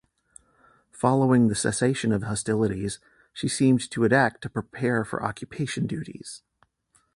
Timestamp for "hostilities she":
2.23-3.47